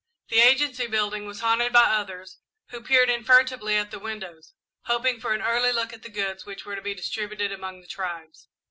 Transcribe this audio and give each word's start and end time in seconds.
The 0.29 0.39
Agency 0.39 0.87
building 0.87 1.27
was 1.27 1.41
haunted 1.41 1.71
by 1.71 1.83
others, 1.83 2.39
who 2.69 2.81
peered 2.81 3.07
in 3.07 3.23
furtively 3.23 3.75
at 3.75 3.91
the 3.91 3.99
windows, 3.99 4.55
hoping 4.85 5.19
for 5.19 5.31
an 5.35 5.43
early 5.43 5.71
look 5.71 5.93
at 5.93 6.01
the 6.01 6.09
goods 6.09 6.43
which 6.43 6.65
were 6.65 6.75
to 6.75 6.81
be 6.81 6.95
distributed 6.95 7.51
among 7.51 7.81
the 7.81 7.87
tribes. 7.87 8.47